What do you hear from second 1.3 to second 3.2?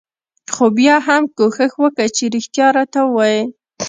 کوښښ وکه چې رښتيا راته